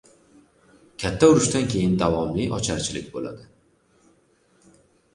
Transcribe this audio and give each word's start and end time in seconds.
•Katta 1.03 1.29
urushdan 1.33 1.69
keyin 1.75 1.95
davomli 2.03 2.49
ocharchilik 2.59 3.15
bo‘ladi. 3.19 3.49